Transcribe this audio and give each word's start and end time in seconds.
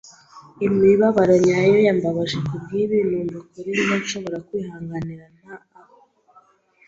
imibabaro 0.65 1.35
nyayo 1.45 1.75
yambabaje, 1.87 2.37
kubwibi, 2.47 2.97
numvaga 3.09 3.39
kuri 3.53 3.69
njye, 3.77 3.95
nshobora 4.01 4.37
kwihanganira 4.47 5.25
nta 5.37 5.55
a 5.79 5.81